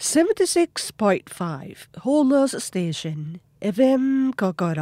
[0.00, 3.20] 76.5 Whole Earth Station
[3.74, 4.04] FM
[4.40, 4.80] COCOLO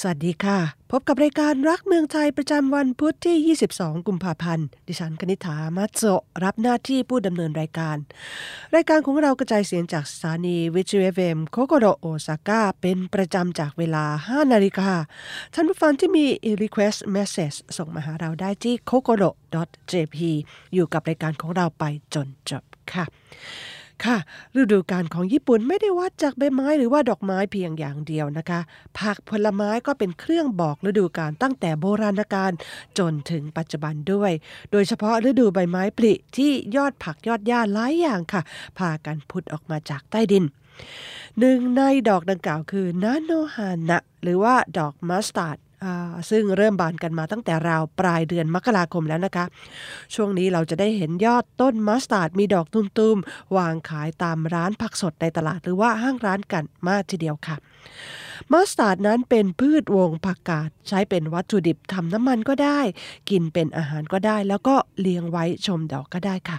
[0.00, 0.58] สวัสดีค่ะ
[0.90, 6.02] พบกับรายการรักเมืองไทยประจำวันพุธที่ 22 กุมภาพันธ์ ดิฉันกนิษฐามัตโซ
[6.44, 7.96] รับหน้าที่ผู้ดำเนินรายการ
[8.74, 14.90] รายการของเรากระจายเสียงจากสถานีวิทยุ FM COCOLO โอซาก้าเป็นประจำจากเวลา 5 นาฬิกา
[15.54, 16.24] ท่านผู้ฟังที่มี
[16.62, 19.30] request message ส่งมาหาเราได้ที่ c o c o l o
[19.92, 20.16] jp
[20.74, 21.84] อยู่กับรายการของเราไป
[22.14, 23.06] จนจบค่ะ
[24.04, 24.18] ค่ะ
[24.60, 28.60] ฤดูกาลของญี่ปุ่นไม่ได้วัดจากใบไม้หรือว่าดอกไม้เพียงอย่างเดียวนะคะ
[28.98, 32.52] ผักผลไม้ก็เป็นเครื่องบอกฤดูกาลตั้งแต่โบราณกาล
[32.98, 34.32] จนถึงปัจจุบันด้วย
[34.72, 38.42] โดยเฉพาะฤดูใบไม้ผลิที่ยอดผักยอดหญ้าหลายอย่างค่ะ
[38.78, 40.44] พากันพุดออกมาจากใต้ดิน
[41.38, 45.56] หนึ่งในดอกดังกล่าวคือนาโนฮานะหรือว่าดอกมัสตาร์ด
[46.30, 49.44] ซึ่งเริ่มบานกันมาตั้งแต่ราวปลายเดือนมกราคมแล้วนะคะ
[50.14, 57.56] ช่วงนี้เราจะได้เห็นยอดต้นมัสตาร์ดมีดอกตูมๆ วางขายตามร้านผักสดในตลาดหรือว่าห้างร้านกันมากทีเดียวค่ะ
[58.52, 62.80] มัสตาร์ดนั้นเป็นพืชวงผักกาดใช้เป็นวัตถุดิบทำน้ำมันก็ได้
[63.30, 66.58] กินเป็นอาหารก็ได้ แล้วก็เลี้ยงไว้ชมดอกก็ได้ค่ะ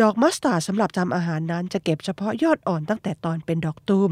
[0.00, 4.10] ดอกมัสตาร์ดสำหรับทำอาหารนั้นจะเก็บเฉพาะยอดอ่อนตั้งแต่ตอนเป็นดอกตูม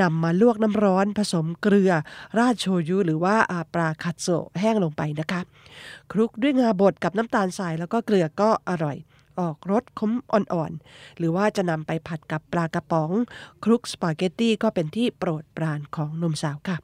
[0.00, 1.92] นำมาลวกน้ำร้อนผสมเกลือ
[2.38, 4.28] ราดโชยุหรือว่าเอาปลาคัตสึโอะ
[4.60, 5.40] แห้งลงไปนะคะ
[6.12, 8.96] คลุกด้วยงาบดกับน้ำตาลทรายแล้วก็เกลือก็อร่อย
[9.38, 13.10] ออกรสขมอ่อนๆ หรือว่าจะนำไปผัดกับปลากระป๋อง
[13.64, 16.76] คลุกสปาเกตตี้ก็เป็นที่โปรดปรานของหนุ่มสาวค่ะ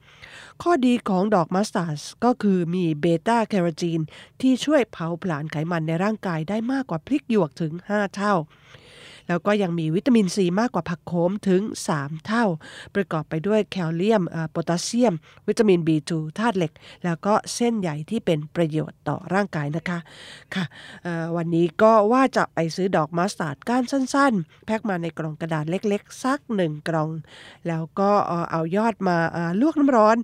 [0.61, 4.01] ข้อดีของดอกมัสตาร์ดก็คือมีเบต้าแคโรทีน
[4.41, 8.35] ที่ช่วยเผาผลาญไขมันในร่างกายได้มากกว่าพริกหยวกถึง 5 เท่า
[9.27, 11.61] แล้วก็ยังมีวิตามินซีมากกว่าผักโขมถึง
[11.93, 12.45] 3 เท่า
[12.95, 15.13] ประกอบไปด้วยแคลเซียมโพแทสเซียม
[15.47, 16.71] วิตามิน B2 ธาตุเหล็ก
[17.03, 19.99] แล้วก็เส้นใหญ่ที่เป็นประโยชน์ต่อร่างกายนะคะ
[20.55, 20.65] ค่ะ
[21.35, 27.09] วันนี้ก็ว่าจะไปซื้อดอกมัสตาร์ดก้านสั้น ๆ แพ็คมาในกล่องกระดาษเล็กๆ สักหนึ่งกล่อง
[27.67, 28.11] แล้วก็
[28.51, 29.17] เอายอดมา
[29.61, 30.17] ลวกน้ำร้อน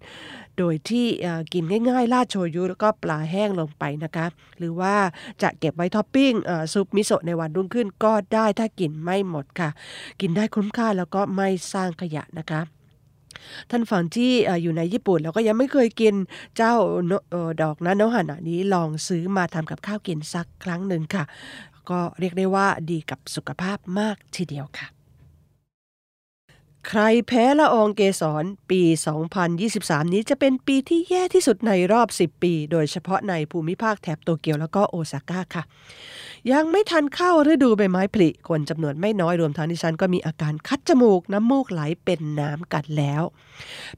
[0.57, 1.07] โดยที่
[1.53, 4.25] กินง่ายๆ ราดโชยุแล้วก็ปลาแห้งลงไปนะคะ
[4.57, 4.95] หรือว่า
[5.41, 6.33] จะเก็บไว้ท็อปปิ้ง
[6.73, 9.69] ซุปมิโซะในวันรุ่งขึ้นก็ได้ถ้ากินไม่หมดค่ะ
[10.21, 12.61] กินได้คุ้มค่าแล้วก็ไม่สร้างขยะนะคะ
[13.69, 14.31] ท่านผู้ฟังที่
[14.61, 16.13] อยู่ในญี่ปุ่นแล้วก็ยังไม่เคยกิน
[16.57, 16.73] เจ้า
[17.61, 21.23] ดอก 菜の花 นี้ลองซื้อมาทำกับข้าวกินสักครั้งหนึ่งค่ะ
[21.89, 24.87] ก็เรียกได้ว่าดีกับสุขภาพมากทีเดียวค่ะ
[26.87, 28.81] ใครแพ้ละอองเกสรปี
[29.47, 35.63] 2023 นี้จะเป็นปีที่แย่ที่สุดในรอบ 10 ปี โดยเฉพาะในภูมิภาคแถบโตเกียวแล้วก็โอซาก้าค่ะ
[36.53, 43.23] ยังไม่ทันเข้าฤดูใบไม้ผลิ คนจำนวนไม่น้อยรวมทั้งดิฉันก็มีอาการคัดจมูกน้ำมูกไหลเป็นน้ำกัดแล้ว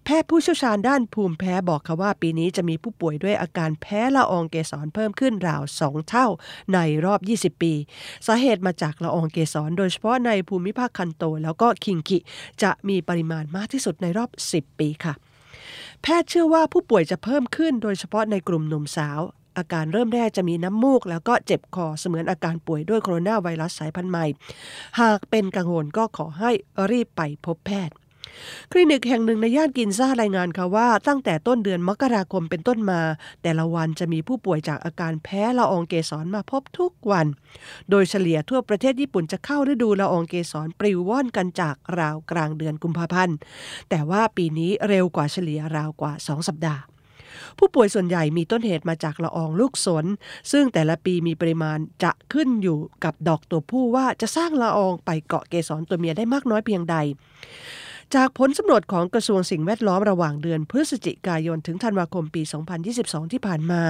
[0.04, 6.28] แพทย์ผู้เชี่ยวชาญด้านภูมิแพ้บอกค่ะว่าปีนี้จะมีผู้ป่วยด้วยอาการแพ้ละอองเกสรเพิ่มขึ้นราว2เท่า
[6.74, 7.20] ในรอบ
[7.56, 7.74] 20 ปี
[8.28, 12.20] สาเหตุมาจากละอองเกสรโดยเฉพาะในภูมิภาคคันโต แล้วก็คิงกิ
[12.64, 15.14] จะมีปริมาณมากที่สุดในรอบ 10 ปีค่ะ
[16.02, 19.22] แพทย์เชื่อว่าผู้ป่วยจะเพิ่มขึ้นโดยเฉพาะในกลุ่มหนุ่มสาว
[19.59, 24.25] อาการเริ่มแรกจะมีน้ำมูก แล้วก็เจ็บคอเสมือนอาการป่วยด้วยโคโรนาไวรัสสายพันธุ์ใหม่
[25.02, 26.52] หากเป็นกังวลก็ขอให้
[26.92, 27.96] รีบไปพบแพทย์
[28.72, 33.02] คลินิกแห่งหนึ่งในย่านกินซ่ารายงานค่ะว่าตั้งแต่ต้นเดือนมกราคมเป็นต้นมา
[33.44, 37.28] แต่ละวันจะมีผู้ป่วยจากอาการแพ้ละอองเกสรมาพบทุกวัน
[37.90, 43.38] โดยเฉลี่ยทั่วประเทศญี่ปุ่นจะเข้าฤดูละอองเกสรปลิวว่อนกันจากราวกลางเดือนกุมภาพันธ์
[43.90, 46.81] แต่ว่าปีนี้เร็วกว่าเฉลี่ยราวกว่า 2 สัปดาห์
[47.60, 50.06] ผู้ป่วยส่วนใหญ่มีต้นเหตุมาจากละอองลูกสน
[50.52, 56.96] ซึ่งแต่ละปีมีปริมาณจะขึ้นอยู่กับดอกตัวผู้ว่าจะสร้างละอองไปเกาะเกสรตัวเมียได้มากน้อยเพียงใด
[58.16, 62.42] จากผลสำรวจของกระทรวงสิ่งแวดล้อมระหว่างเดือนพฤศจิกายนถึงธันวาคมปี
[62.88, 63.82] 2022 ที่ผ่านมา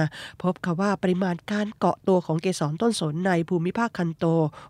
[0.42, 4.24] พบค่ะว่าปริมาณการเกาะตัวของเกสรต้นสนในภูมิภาคคันโต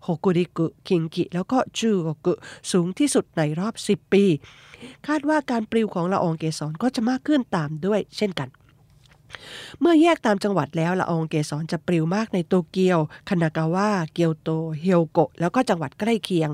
[0.05, 2.35] โฮกุริกุ คิงกิ แล้วก็จูโกกุ
[2.73, 4.25] สูงที่สุดในรอบ 10 ปี
[5.07, 8.49] คาดว่าการปลิวของละอองเกสรก็จะมากขึ้นตามด้วยเช่นกัน
[9.81, 12.99] เมื่อแยกตามจังหวัดแล้วละอองเกสรจะปลิวมากในโตเกียว
[13.29, 16.51] คานากาวะ เกียวโต เฮียวโกะ แล้วก็จังหวัดใกล้เคียง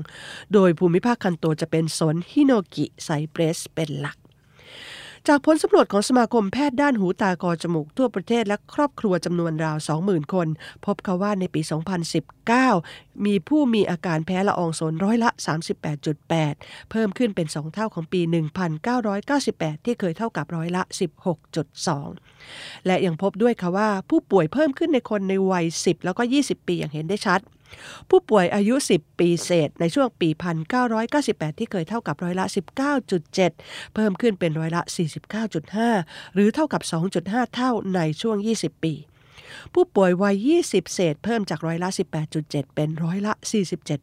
[0.53, 4.17] โดยภูมิภาคคันโตจะเป็นสนฮิโนกิไซเปรสเป็นหลัก
[5.27, 10.47] จากผลสำรวจของสมาคมแพทย์ด้านหูตากอจมูกทั่วประเทศและครอบครัวจำนวนราว 20,000 คน
[10.85, 11.61] พบเขาว่าในปี
[12.43, 15.29] 2019 มีผู้มีอาการแพ้ละอองโซนร้อยละ
[16.09, 18.21] 38.8 เพิ่มขึ้นเป็น 2 เท่าของปี
[19.03, 20.83] 1998 ที่เคยเท่ากับร้อยละ
[21.65, 27.39] 16.2 และยังพบด้วยค่ะว่าผู้ป่วยเพิ่มขึ้นในคนในวัย 10 แล้วก็ 20 ปีอย่างเห็นได้ชัด
[28.09, 30.29] ผู้ป่วยอายุ 10 ปีเศษ ในช่วงปี
[30.93, 32.45] 1998 ที่เคยเท่ากับร้อยละ
[33.19, 34.81] 19.7 เพิ่มขึ้นเป็นร้อยละ
[35.57, 36.81] 49.5 หรือเท่ากับ
[37.17, 38.93] 2.5 เท่าในช่วง 20 ปี
[39.73, 40.35] ผู้ป่วยวัย
[40.67, 41.89] 20 เศษ เพิ่มจากร้อยละ
[42.31, 43.33] 18.7 เป็นร้อยละ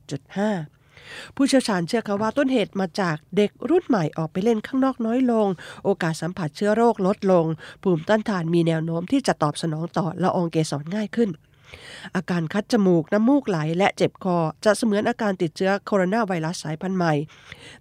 [0.09, 5.49] 47.5 ผู้เชี่ยวชาญเชื่อค่ะว่าต้นเหตุมาจากเด็กรุ่นใหม่ออกไปเล่นข้างนอกน้อยลง
[5.85, 7.47] โอกาสสัมผัสเชื้อโรคลดลง
[7.83, 11.31] ภูมิต้านทานมีแนวโน้มที่จะตอบสนองต่อละอองเกสรง่ายขึ้น
[12.17, 17.15] อาการคัดจมูก น้ำมูกไหล และเจ็บคอ จะเสมือนอาการติดเชื้อโคโรนาไวรัสสายพันธุ์ใหม่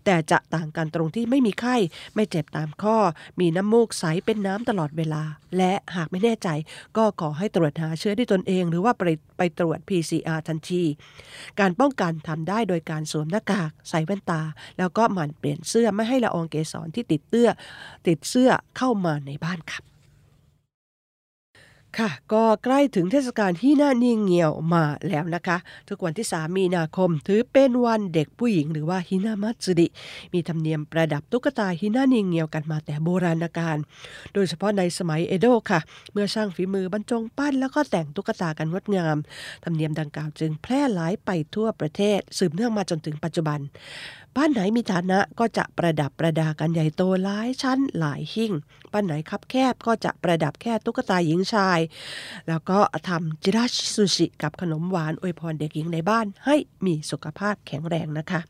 [0.05, 1.75] แต่จะต่างกันตรงที่ไม่มีไข้
[2.15, 2.97] ไม่เจ็บตามข้อ
[3.39, 5.23] มีน้ำมูกใสเป็นน้ำตลอดเวลา
[5.57, 6.49] และหากไม่แน่ใจ
[6.97, 9.01] ก็ขอให้ตรวจหาเชื้อด้วยตนเอง หรือว่าไป
[9.37, 10.83] ไปตรวจ PCR ทันที
[11.59, 14.41] การป้องกันทำได้โดยการสวมหน้ากาก ใส่แว่นตา
[14.77, 17.49] แล้วก็หมั่นเปลี่ยนเสื้อไม่ให้ละอองเกสรที่ติดเตื้อ
[18.07, 19.92] ติดเสื้อเข้ามาในบ้านครับ
[21.99, 25.57] ค่ะ ก็ใกล้ถึงเทศกาลที่น่านิ่งเงียวมาแล้วนะคะ
[25.89, 29.87] ทุกวันที่ 3 มีนาคม ถือเป็นวันเด็กผู้หญิงหรือว่าฮินามัตสึริ
[30.33, 33.77] มีธรรมเนียมประดับตุ๊กตาฮินานิ่งเงียวกันมาแต่โบราณกาล
[34.33, 35.79] โดยเฉพาะในสมัยเอโดะค่ะ
[36.11, 39.17] เมื่อช่างฝีมือบรรจงปั้นแล้วก็แต่งตุ๊กตากันงดงาม
[39.63, 43.59] ธรรมเนียมดังกล่าวจึงแพร่หลายไปทั่วประเทศสืบเนื่องมาจนถึงปัจจุบัน
[44.37, 48.53] บ้านไหนมีฐานะก็จะประดับประดากันใหญ่โตหลายชั้นหลายหิ่ง
[48.91, 51.79] บ้านไหนคับแคบก็จะประดับแค่ตุ๊กตาหญิงชาย
[52.47, 58.41] แล้วก็ทำจิราชิซูชิกับขนมหวานอวยพรเด็กหญิงในบ้านให้มีสุขภาพแข็งแรงนะคะ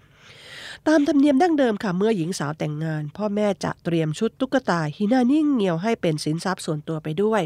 [0.88, 7.42] ตามธรรมเนียมดั้งเดิมค่ะเมื่อหญิงสาวแต่งงาน พ่อแม่จะเตรียมชุดตุ๊กตาฮินานิ่งเงียวให้เป็นสินทรัพย์ส่วนตัวไปด้วย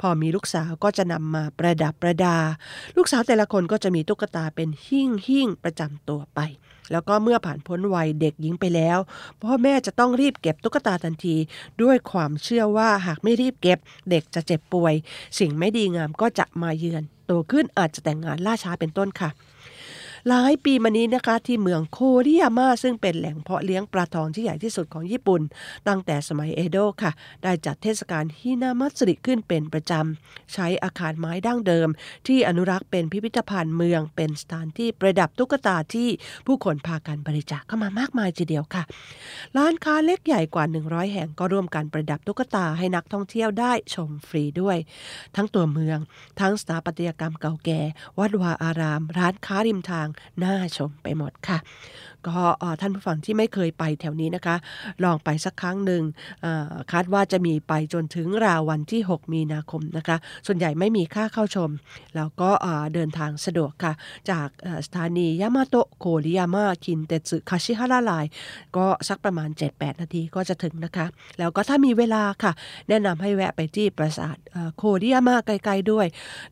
[0.00, 2.36] พอมีลูกสาวก็จะนำมาประดับประดา
[2.96, 6.40] ลูกสาวแต่ละคนก็จะมีตุ๊กตาเป็นหิ่งหิ่งประจำตัวไป
[6.92, 8.98] แล้วก็เมื่อผ่านพ้นวัยเด็กหญิงไปแล้ว
[9.42, 11.36] พ่อแม่จะต้องรีบเก็บตุ๊กตาทันที
[11.82, 13.78] ด้วยความเชื่อว่าหากไม่รีบเก็บ
[14.10, 14.94] เด็กจะเจ็บป่วย
[15.38, 19.30] สิ่งไม่ดีงามก็จะมาเยือนโตขึ้นอาจจะแต่งงานล่าช้าเป็นต้นค่ะ
[20.28, 25.42] หลายปีมานี้นะคะที่เมืองโคริยาม่าซึ่งเป็นแหล่งเพาะเลี้ยงปลาทองที่ใหญ่ที่สุดของญี่ปุ่น
[25.88, 31.88] ตั้งแต่สมัยเอโดะค่ะ ได้จัดเทศกาลฮินามัตสึริขึ้นเป็นประจำ ใช้อาคารไม้ดั้งเดิม
[32.26, 36.08] ที่อนุรักษ์เป็นพิพิธภัณฑ์เมืองเป็นสถานที่ประดับตุ๊กตาที่
[36.46, 38.82] ผู้คนพากันบริจาคเข้ามามากมายทีเดียวค่ะ
[39.56, 44.76] ร้านค้าเล็กใหญ่กว่า 100 แห่งก็ร่วมกันประดับตุ๊กตาให้นักท่องเที่ยวได้ชมฟรีด้วย
[45.36, 45.98] ทั้งตัวเมือง
[46.40, 47.80] ทั้งสถาปัตยกรรมเก่าแก่
[48.18, 50.08] วัดวาอาราม ร้านค้าริมทาง
[50.42, 51.58] น่าชมไปหมดค่ะ
[52.26, 52.38] ก็
[52.80, 54.56] ท่านผู้ฟังที่ไม่เคยไปแถวนี้นะคะ
[55.04, 56.02] ลองไปสักครั้งหนึ่ง
[56.92, 60.16] คาดว่าจะมีไปจนถึงราววันที่ 6 มีนาคมนะคะ
[60.46, 61.70] ส่วนใหญ่ไม่มีค่าเข้าชม
[62.16, 62.50] แล้วก็
[62.94, 63.92] เดินทางสะดวกค่ะ
[64.30, 64.48] จาก
[64.86, 68.12] สถานียามาโตะโคริยาม่าคินเตสึคาชิฮาราไล
[68.76, 71.06] ก็สักประมาณ 7-8 นาทีก็จะถึงนะคะ
[71.38, 72.52] แล้วก็ถ้ามีเวลาค่ะ
[72.88, 74.36] แนะนำให้แวะไปที่ปราสาท
[74.76, 76.06] โคริยาม่าใกลๆด้วย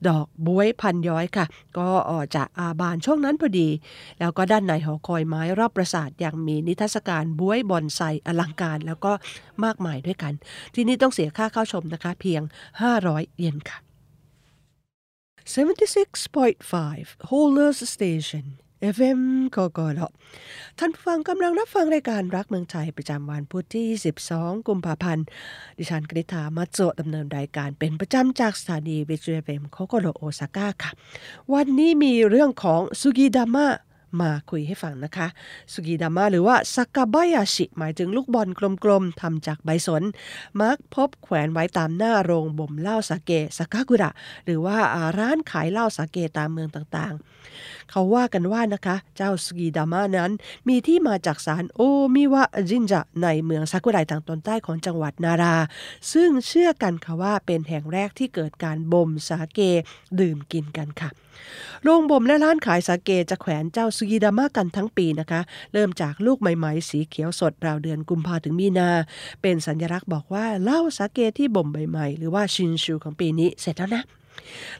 [0.08, 1.46] ดอกบวยพันย้อยค่ะ
[1.78, 1.88] ก็
[2.34, 3.68] จะอาบานช่วงนั้นพอดี
[4.20, 9.12] แล้วก็ด้านในหอคอยไม้รอบปราสาทยังมีนิทรรศการบ้วยบอนไซอลังการแล้วก็
[9.64, 10.32] มากมายด้วยกัน
[10.74, 12.42] ที่นี่ต้องเสียค่าเข้าชมนะคะเพียง
[12.90, 13.78] 500 เยนค่ะ
[15.54, 18.46] 76.5 Holders Station
[18.96, 19.20] FM
[19.56, 20.00] กกร
[20.78, 23.88] ท่านผู้ฟังกำลังรับฟังรายการรักเมืองไทยประจำวันพุธที่
[24.28, 25.26] 22 กุมภาพันธ์
[25.78, 30.90] ดิฉันกนิษฐามัตโซดำเนินรายการเป็นประจำจากสถานีวิทยุ FM COCOLO โอซาก้าค่ะ
[31.54, 33.66] วันนี้มีเรื่องของสุกิดามะ
[34.22, 35.26] มาคุยให้ฟังนะคะ
[35.72, 38.48] สุกิดามะหรือว่าซากาบายาชิ หมายถึงลูกบอล
[38.84, 40.02] กลมๆทำจากใบสน
[40.60, 44.10] มักพบแขวนไว้ตามหน้าโรงบ่มเหล้าสาเกสากากุระ
[44.44, 44.76] หรือว่า
[45.18, 50.32] ร้านขายเหล้าสาเกตามเมืองต่างๆ เขาว่ากันว่านะคะ เจ้าสุกิดามะนั้น
[50.68, 51.80] มีที่มาจากศาลโอ
[52.14, 55.56] มิวะจินจะในเมืองซากุไรทางตอนใต้ของจังหวัดนารา
[56.12, 59.60] ซึ่งเชื่อกันค่ะว่าเป็นแห่งแรกที่เกิดการบ่มสาเก
[60.20, 61.10] ดื่มกินกันค่ะ
[61.82, 65.40] โรงบ่มและร้านขายสาเกจะแขวนเจ้าสุกิดามะกันทั้งปีนะคะ
[65.72, 68.90] เริ่มจากลูกใหม่ๆ สีเขียวสดราวเดือนกุมภาถึงมีนา
[69.42, 74.04] เป็นสัญลักษณ์บอกว่าเหล้าสาเกที่บ่มใหม่ๆหรือว่าชินชูของปีนี้เสร็จแล้วนะ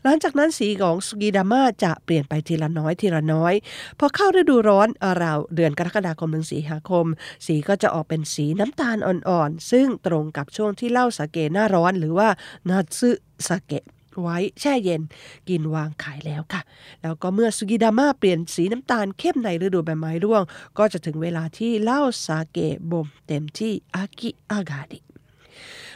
[0.02, 3.54] หลังจากนั้นสีของสุกิดามะจะเปลี่ยนไปทีละน้อยทีละน้อย
[3.98, 4.88] พอเข้าฤดูร้อน
[5.22, 7.06] ราวเดือนกรกฎาคมถึงสีหาคม
[7.46, 12.28] สีก็จะออกเป็นสีน้ำตาลอ่อนๆ ซึ่งตรงกับช่วงที่เหล้าสาเกหน้าร้อนหรือว่า
[12.68, 13.10] นาซึ
[13.48, 13.84] สาเกะ
[14.23, 15.02] ไว้แช่เย็น
[15.49, 16.62] กินวางขายแล้วค่ะ
[17.02, 20.42] แล้วก็เมื่อสุกิดาม่าเปลี่ยนสีน้ำตาลเข้มในฤดูใบไม้ร่วง
[20.78, 25.05] ก็จะถึงเวลาที่เหล้าสาเกะบ่มเต็มที่อากิอากาดิ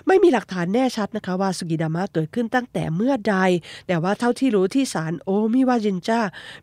[0.07, 3.37] ไม่มีหลักฐานแน่ชัดนะคะว่าสุกิดามะเกิดขึ้นตั้งแต่เมื่อใด
[3.89, 6.21] แต่ว่าเท่าที่รู้ที่ศาลโอมิวาจินจ้า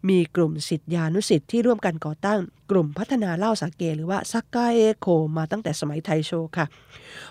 [0.10, 2.40] มีกลุ่มสิทธิานุสิทธิ์ที่ร่วมกันก่อตั้ง
[2.72, 6.66] กลุ่มพัฒนาเล่าสาเกหรือว่าซักกาเอโคมาตั้งแต่สมัยไทโชค่ะ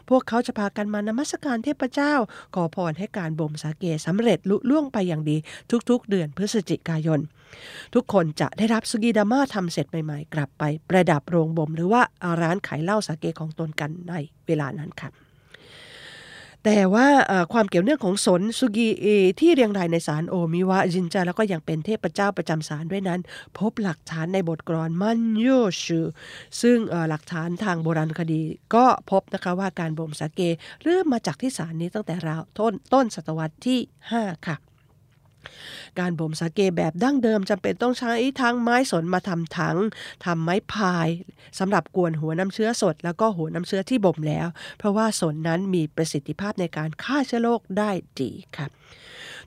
[0.08, 2.12] พวกเขาจะพากันมานมัสการเทพเจ้า
[2.54, 5.36] ขอพรให้การบ่มสาเกสำเร็จลุล่วงไปอย่างดี
[5.90, 7.20] ทุกๆ เดือนพฤศจิกายน
[7.94, 12.02] ทุกคนจะได้รับสุกิดาม่าทำเสร็จใหม่ๆ กลับไปประดับโรงบ่ม หรือว่า
[12.42, 14.12] ร้านขายเหล้าสาเกของตนกันใน
[14.46, 15.25] เวลานั้นค่ะ
[16.68, 17.08] แต่ว่า
[17.52, 18.88] ความเกี่ยวเนื่องของสนสุกี
[19.40, 23.20] ที่เรียงรายในสารโอมิวะจินจาแล้วก็ยังเป็นเทพเจ้าประจำสารด้วยนั้น
[23.58, 25.48] พบหลักฐานในบทกรอนมันโย
[25.82, 26.00] ชู
[26.60, 28.42] ซึ่งหลักฐานทางโบราณคดี
[28.74, 30.40] ก็พบนะคะว่าการบ่มสาเก
[30.84, 33.78] เริ่มมาจากที่สารนี้ตั้งแต่ราวต้นต้นศตวรรษที่
[34.12, 34.56] 5 ค่ะ
[36.00, 39.76] การบ่มสาเกแบบดั้งเดิมจำเป็นต้องใช้ทั้งไม้สนมาทำถัง
[40.24, 41.08] ทำไม้พาย
[41.58, 44.46] สำหรับกวนหัวน้ำเชื้อสด แล้วก็หัวน้ำเชื้อที่บ่มแล้ว
[44.78, 48.66] เพราะว่าสนนั้นมีประสิทธิภาพในการฆ่าเชื้อโรคได้ดีค่ะ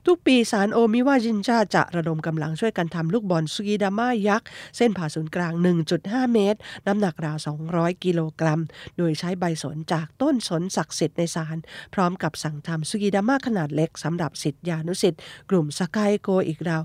[0.06, 5.52] ทุกปีสารโอมิวาจินจาจะระดมกำลังช่วยกันทำลูกบอลซูกิดาม่ายักษ์ เส้นผ่าศูนย์กลาง
[5.92, 7.38] 1.5 เมตร น้ำหนักราว
[7.70, 8.60] 200 กิโลกรัม
[8.98, 11.56] โดยใช้ใบสนจากต้นสนศักดิ์สิทธิ์ในสาร
[11.94, 16.82] พร้อมกับสั่งทำซูกิดาม่าขนาดเล็กสำหรับสิทธิานุสิทธิ์กลุ่มสกายโกอีกราว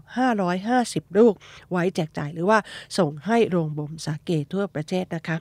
[0.58, 1.34] 550 ลูก
[1.72, 2.60] ไว้แจกจ่ายหรือว่า
[2.98, 5.38] ส่งให้โรงบ่มสาเกทั่วประเทศนะคะ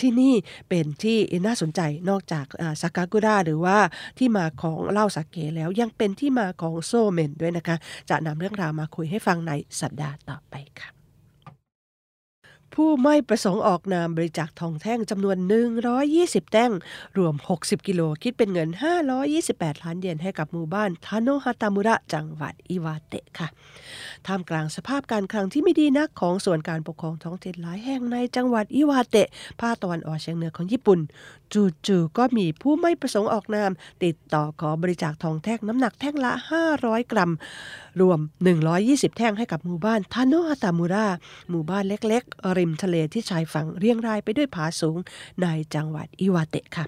[0.00, 0.34] ที่นี่
[0.68, 2.46] เป็นที่น่าสนใจนอกจาก
[2.82, 3.78] สากากุระหรือว่า
[4.18, 7.76] ที่มาของเหล้าสาเกแล้วยังเป็นที่มาของ そうめん ด้วยนะคะ
[8.10, 10.90] จะนำเรื่องราวมาคุยให้ฟังในสัปดาห์ต่อไปค่ะ
[12.74, 15.36] ผู้ไม่ประสงค์ออกนามบริจาคทองแท่งจำนวน
[15.94, 16.72] 120 แท่ง
[17.18, 18.68] รวม 60 กิโล คิดเป็นเงิน
[19.26, 23.48] 528 ล้านเยนให้กับหมู่บ้านทาโนฮาตามุระจังหวัดอิวาเตะค่ะ
[24.26, 29.28] ท่ามกลางสภาพการคลังที่ไม่ดีนักของส่วนการปกครองท้องถิ่นหลายแห่งในจังหวัดอิวาเตะ
[29.60, 31.00] ภาคตะวันออกเฉียงเหนือของญี่ปุ่น
[31.54, 33.70] จู่ๆก็มีผู้ไม่ประสงค์ออกนาม
[34.04, 36.32] ติดต่อขอบริจาคทองแท่งน้ำหนักแท่งละ
[36.72, 37.32] 500 กรัม
[38.00, 38.18] รวม
[38.68, 41.06] 120 แท่งให้กับหมู่บ้านทาโนฮาตามูระ
[41.50, 44.96] หมู่บ้านเล็กๆ ริมทะเลที่ชายฝั่งเรียงรายไปด้วยผาสูง
[45.42, 46.86] ในจังหวัดอิวาเตะค่ะ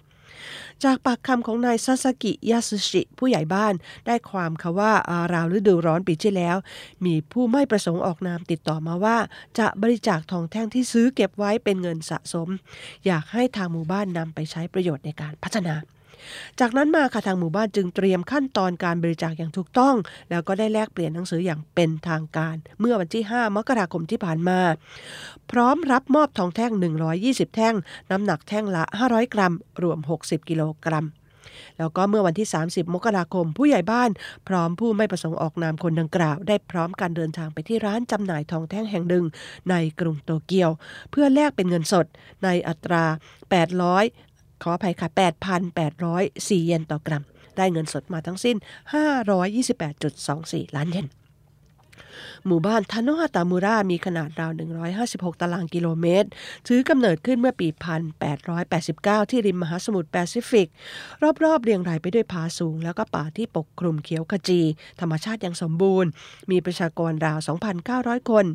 [0.85, 3.75] จากปากคำของนายซาสกิยาสุชิ ผู้ใหญ่บ้าน
[4.07, 4.93] ได้ความค่ะว่า
[5.33, 6.57] ราวฤดูร้อนปีที่แล้ว
[7.05, 9.17] มีผู้ไม่ประสงค์ออกนามติดต่อมาว่า
[9.59, 12.49] จะบริจาคทองแท่งที่ซื้อเก็บไว้เป็นเงินสะสม
[13.07, 15.75] อยากให้ทางหมู่บ้านนำไปใช้ประโยชน์ในการพัฒนา
[16.61, 19.95] จากนั้นมาค่ะทางหมู่บ้านจึงเตรียมขั้นตอนการบริจาคอย่างถูกต้อง
[20.31, 24.61] แล้วก็ได้แลกเปลี่ยนหนังสืออย่างเป็นทางการ เมื่อวันที่ 5 มกราคมที่ผ่านมา
[25.51, 26.73] พร้อมรับมอบทองแท่ง
[27.15, 27.75] 120 แท่ง
[28.11, 31.07] น้ำหนักแท่งละ 500 กรัม รวม 60 กิโลกรัม
[31.79, 34.11] แล้วก็เมื่อวันที่ 30 มกราคม ผู้ใหญ่บ้าน
[34.49, 39.25] พร้อมผู้ไม่ประสงค์ออกนามคนดังกล่าว ได้พร้อมการเดินทางไปที่ร้านจำหน่ายทองแท่งแห่งหนึ่ง
[39.71, 40.71] ในกรุงโตเกียว
[41.11, 42.07] เพื่อแลกเป็นเงินสด
[42.45, 43.05] ในอัตรา
[43.73, 45.09] 800 ขออภัยค่ะ
[45.89, 47.25] 8,804 เยนต่อกรัม
[47.57, 48.57] ได้เงินสดมาทั้งสิ้น
[49.87, 51.07] 528.24 ล้านเยน
[52.47, 54.51] หมู่บ้านทาโนฮาตามูรามีขนาดราว
[54.97, 56.29] 156 ตารางกิโลเมตร
[56.67, 57.69] ถือกำเนิดขึ้นเมื่อปี
[58.49, 60.69] 1889 ที่ริมมหาสมุทรแปซิฟิก
[61.45, 64.61] รอบๆ เรียงรายไปด้วยผาสูง แล้วก็ป่าที่ปกคลุมเขียวขจี
[65.01, 66.11] ธรรมชาติยังสมบูรณ์
[66.51, 67.39] มีประชากรราว
[67.85, 68.47] 2,900 คน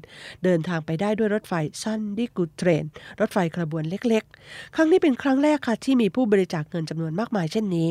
[0.44, 2.84] เดินทางไปได้ด้วยรถไฟซันดิกูเทรน
[3.20, 7.90] รถไฟกระบวนเล็กๆ ครั้งนี้เป็นครั้งแรกค่ะที่มีผู้บริจาคเงินจำนวนมากมายเช่นนี้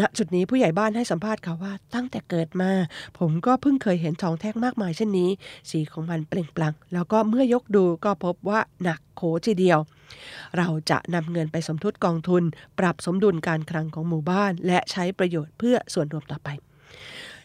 [0.00, 2.72] ณจุดนี้ผู้ใหญ่บ้านให้สัมภาษณ์ค่ะว่าตั้งแต่เกิดมา
[3.18, 5.30] ผมก็เพิ่งเคยเห็นทองแท่งมากมายเช่นนี้
[5.70, 9.78] สีของมันเปล่งปลั่งแล้วก็เมื่อยกดูก็พบว่าหนักโขทีเดียว
[10.56, 12.42] เราจะนำเงินไปสมทบกองทุน
[12.78, 16.48] ปรับสมดุลการคลังของหมู่บ้าน และใช้ประโยชน์เพื่อส่วนรวมต่อไป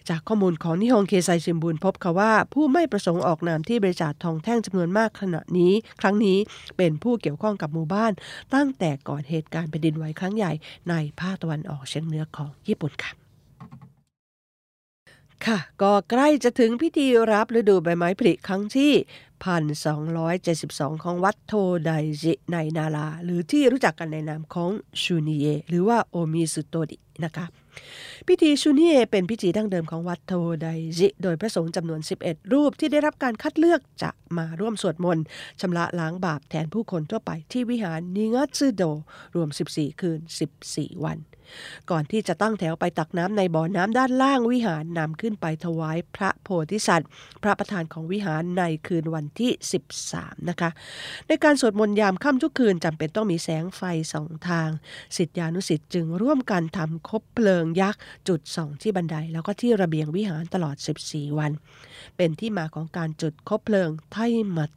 [0.09, 6.37] จากข้อมูลของนิฮงเคไซชิมบุนพบค่ะว่า ผู้ไม่ประสงค์ออกนามที่บริจาคทองแท่งจำนวนมากขณะนี้ ครั้งนี้
[6.77, 8.11] เป็นผู้เกี่ยวข้องกับหมู่บ้าน
[8.53, 10.51] ตั้งแต่ก่อนเหตุการณ์แผ่นดินไหวครั้งใหญ่
[10.89, 13.24] ในภาคตะวันออกเฉียงเหนือของญี่ปุ่นค่ะ
[15.47, 18.93] ค่ะ ก็ใกล้จะถึงพิธีรับฤดูใบไม้ผลิครั้งที่
[20.37, 21.53] 1272 ของวัดโท
[21.85, 24.71] ไดจิในนารา หรือที่รู้จักกันในนามของ
[25.01, 27.45] ชูนิเย หรือว่าโอมิสุโตดินะคะ
[28.27, 35.25] พิธีชูนิเอเป็นพิธีดั้งเดิมของวัดโทไดจิ โดยพระสงฆ์จำนวน 11 รูปที่ได้รับการคัดเลือกจะมาร่วมสวดมนต์
[35.61, 38.83] ชำระล้างบาปแทนผู้คนทั่วไปที่วิหารนิงัตซึโด
[39.35, 40.19] รวม 14 คืน
[40.61, 41.19] 14 วัน
[41.91, 47.09] ก่อนที่จะตั้งแถวไปตักน้ำในบ่อน้ำด้านล่างวิหารนำขึ้นไปถวายพระโพธิสัตว์
[47.43, 49.51] พระประธานของวิหารในคืนวันที่
[49.99, 50.69] 13 นะคะ
[51.27, 53.81] ในการสวดมนต์ยามค่ำทุกคืนจำเป็นต้องมีแสงไฟ
[54.13, 54.69] สองทาง
[55.17, 60.75] สิทธิานุสิทธิ์จึงร่วมกันทำคบเพลิงยักษ์จุดส่องที่บันไดแล้วก็ที่ระเบียงวิหารตลอด
[61.07, 61.51] 14 วัน
[62.17, 64.17] เป็นที่มาของการจุดคบเพลิงไท
[64.57, 64.71] มัต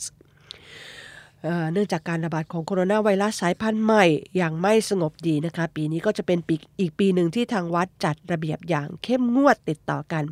[1.73, 4.05] เนื่องจากการระบาดของโคโรนาไวรัสสายพันธุ์ใหม่
[4.37, 10.25] อย่างไม่สงบดีนะคะ ปีนี้ก็จะเป็นปีอีกปีหนึ่งที่ทางวัดจัดระเบียบอย่างเข้มงวดติดต่อกัน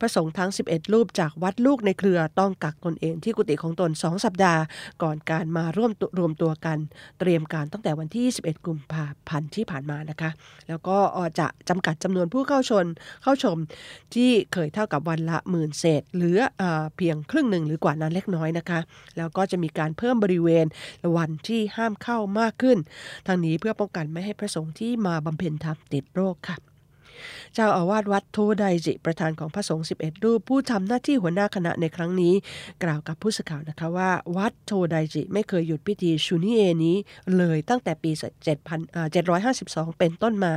[0.00, 4.60] พระสงฆ์ทั้ง 11 รูปจากวัดลูกในเครือต้องกักตนเองที่กุฏิของตน 2 สัปดาห์
[5.02, 6.78] ก่อนการมาร่วมรวมตัวกัน
[7.20, 10.30] เตรียมการตั้งแต่วันที่ 21 กุมภาพันธ์ที่ผ่านมานะคะ
[10.68, 10.98] แล้วก็
[11.38, 12.86] จะจำกัดจำนวนผู้เข้าชน
[13.22, 13.56] เข้าชม
[14.14, 16.62] ที่เคยเท่ากับวันละหมื่นเศษหรืออ
[16.96, 18.80] เพียงครึ่งหนึ่งหรือกว่านั้นเล็กน้อยนะคะ
[19.16, 20.66] แล้วก็จะมีการเพิ่มบริเวณ
[21.16, 22.78] วันที่ห้ามเข้ามากขึ้น
[23.26, 26.69] ทางนี้เพื่อป้องกันไม่ให้พระสงฆ์ที่มาบำเพ็ญธรรมติดโรคค่ะ
[27.54, 32.34] เจ้าอาวาสวัดโทไดจิประธานของพระสงฆ์11 รูป ผู้ทำหน้าที่หัวหน้าคณะในครั้งนี้
[32.82, 36.96] กล่าวกับผู้สื่อข่าวนะคะว่าวัดโทไดจิไม่เคยหยุดพิธีชูนิเอนี้
[37.36, 38.10] เลยตั้งแต่ปี
[38.90, 40.54] 752 เป็นต้นมา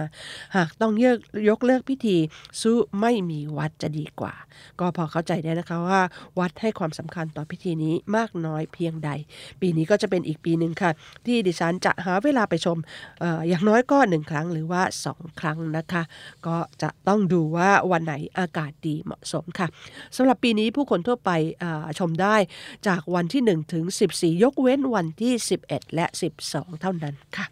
[0.55, 1.17] หากต้องยก
[1.49, 2.17] ยกเลิกพิธี
[2.61, 4.33] สู้ไม่มีวัดจะดีกว่า
[4.79, 6.01] ก็พอเข้าใจได้นะคะว่า
[6.39, 9.09] วัดให้ความสำคัญต่อพิธีนี้มากน้อยเพียงใด
[9.61, 10.91] ปีนี้ก็จะเป็นอีกปีหนึ่งค่ะ
[11.25, 12.77] ที่ดิฉันจะหาเวลาไปชม
[13.23, 16.03] อออย่างน้อยก็หนึ่งครั้งหรือว่า2ครั้งนะคะ
[16.47, 19.67] ก็็จะต้องดูว่าวันไหนอากาศดีเหมาะสมค่ะ
[20.15, 21.31] สำหรับปีนี้ผู้คนทั่วไป
[21.99, 22.35] ชมได้
[22.87, 25.33] จากวันที่ 1 ถึง 14 ยกเว้นวันที่
[25.65, 26.05] 11 และ
[26.43, 27.47] 12 เท่านั้นค่ะ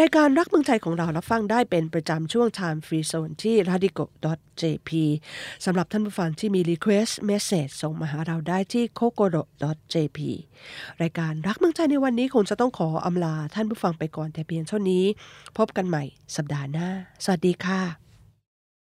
[0.00, 4.90] รายการรักเมืองไทยของเรารับฟังได้เป็นประจำช่วง Time Free Zone ที่ radico.jp
[5.64, 10.18] สำหรับท่านผู้ฟังที่มี Request Message ส่งมาหาเราได้ที่ kokoro.jp
[11.02, 15.04] รายการรักเมืองไทยในวันนี้คงจะต้องขออำลาท่านผู้ฟังไปก่อนแต่เพียงเท่านี้
[15.58, 16.04] พบกันใหม่
[16.36, 16.88] สัปดาห์หน้า
[17.24, 18.05] สวัสดีค่ะ